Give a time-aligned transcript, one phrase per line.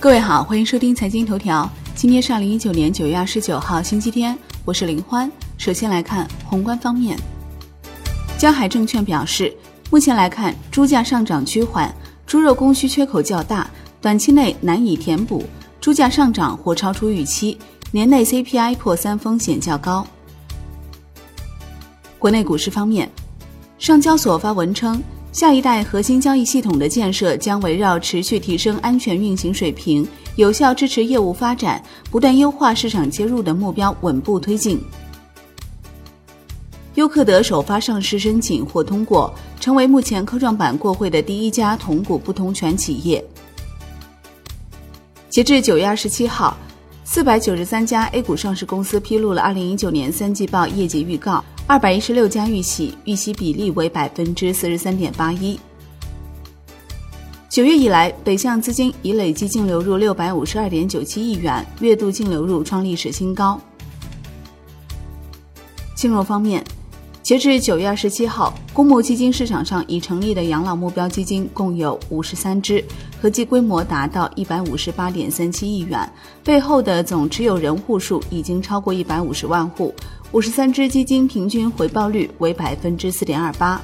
[0.00, 1.70] 各位好，欢迎收听财经头条。
[1.94, 5.30] 今天是二零一九年九月二十九号，星期天，我是林欢。
[5.58, 7.18] 首先来看宏观方面，
[8.38, 9.54] 江海证券表示，
[9.90, 11.94] 目前来看，猪价上涨趋缓，
[12.26, 13.68] 猪肉供需缺口较大，
[14.00, 15.44] 短期内难以填补，
[15.82, 17.58] 猪价上涨或超出预期，
[17.90, 20.06] 年内 CPI 破三风险较高。
[22.18, 23.10] 国内股市方面，
[23.78, 25.02] 上交所发文称。
[25.32, 34.80] 下一代核心交易系统的建设将围绕持续提升安全运行水平、有效支持业务发展、不断优化市场接入的目标稳步推进。
[36.96, 43.24] 优客德首发上市申请获通过，成为目前科创板过会的第一家同股不同权企业。
[45.28, 46.56] 截至九月二十七号。
[47.02, 55.56] 四百九十三家 A 股上市公司披露了二零一九年三季报业绩预告，二百一十六家预喜，预喜比例为百分之四十三点八一。
[57.48, 63.60] 九月以来，北向资金已累计净流入六百五十二点九七亿元，月度净流入创历史新高。
[65.94, 66.64] 金融方面。
[67.30, 72.84] 截至九月二十七号，公募基金市场上已成立的养老目标基金共有五十三只，
[73.22, 79.94] 合计规模达到一百五十八点三七亿元，背后的总持有人户数已经超过一百五十万户。
[80.32, 83.80] 五十三只基金平均回报率为百分之四点二八。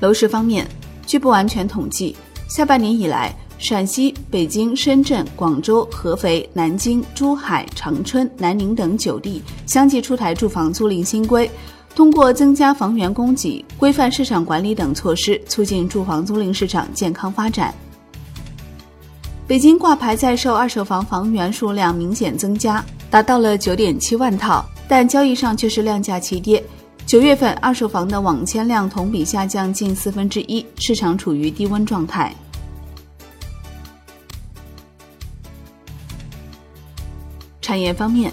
[0.00, 0.66] 楼市方面，
[1.06, 2.16] 据不完全统计，
[2.48, 3.36] 下半年以来。
[3.58, 11.50] 陕西、北京、深圳、广州、合肥、南京、珠海、长春、南宁等九地相继出台住房租赁新规，
[11.92, 17.74] 通过增加房源供给、规范市场管理等措施，促进住房租赁市场健康发展。
[19.48, 26.62] 北京挂牌在售二手房房源数量明显增加，达到了九点七万套，但交易上却是量价齐跌。
[27.06, 32.32] 九月份二手房的网签量同比下降近四分之一，市场处于低温状态。
[37.68, 38.32] 产业方面，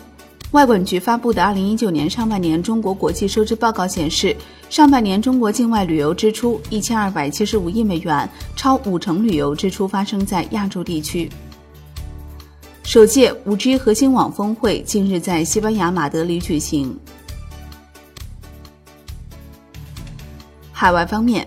[0.52, 4.34] 外管局发布的二零一九年上半年中国国际收支报告显示，
[4.70, 11.30] 上半年中国境外旅游支出一千二百七十五亿美元，超五成旅游支出发生在亚洲地区。
[12.84, 16.98] 首届五 G 核心网峰会近日在西班牙马德里举行。
[20.72, 21.46] 海外方面，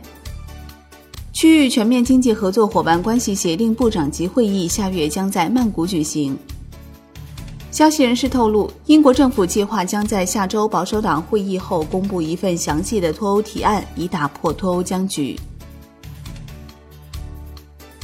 [1.32, 6.38] 区域全面经济合作伙伴关系协定部长级会议下月将在曼谷举行。
[7.70, 15.38] 消息人士透露，英国政府计划将在下周保守党会议后公布一份详细的脱欧提案，以打破脱欧僵局。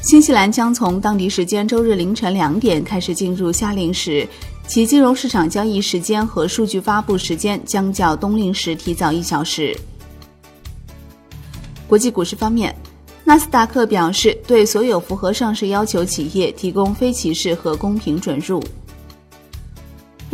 [0.03, 4.29] 新西兰将从当地时间周日凌晨两点开始进入夏令时，
[4.69, 9.75] 其金融市场交易时间和数据发布时间将较冬令时提早一小时。
[11.89, 12.77] 国际股市方面，
[13.25, 18.63] 纳斯达克表示对所有符合上市要求企业提供非歧视和公平准入。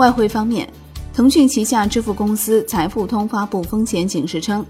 [0.01, 0.67] 外汇方面，
[1.13, 4.65] 腾讯旗下支付公司财付通发布风险警示称，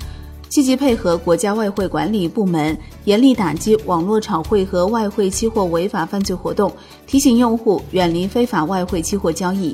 [0.49, 6.73] 积极配合国家外汇管理部门，严厉打击网络炒汇和外汇期货违法犯罪活动，
[7.07, 9.73] 提醒用户远离非法外汇期货交易。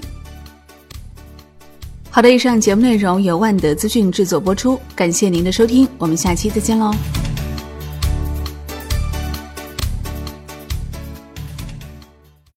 [2.11, 6.93] 好的，以上节目内容由万德资讯制作播出，感谢您的收听，我们下期再见喽。